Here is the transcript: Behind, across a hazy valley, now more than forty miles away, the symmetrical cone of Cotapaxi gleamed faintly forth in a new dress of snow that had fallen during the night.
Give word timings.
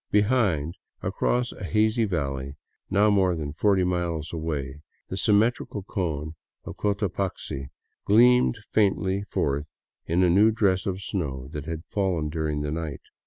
Behind, 0.09 0.73
across 1.03 1.51
a 1.51 1.63
hazy 1.63 2.05
valley, 2.05 2.57
now 2.89 3.11
more 3.11 3.35
than 3.35 3.53
forty 3.53 3.83
miles 3.83 4.33
away, 4.33 4.81
the 5.09 5.15
symmetrical 5.15 5.83
cone 5.83 6.33
of 6.65 6.77
Cotapaxi 6.77 7.69
gleamed 8.05 8.57
faintly 8.71 9.21
forth 9.29 9.79
in 10.07 10.23
a 10.23 10.29
new 10.31 10.49
dress 10.49 10.87
of 10.87 11.03
snow 11.03 11.49
that 11.49 11.65
had 11.67 11.83
fallen 11.87 12.29
during 12.29 12.63
the 12.63 12.71
night. 12.71 13.01